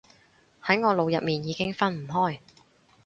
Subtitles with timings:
[0.63, 2.39] 喺我腦入面已經分唔開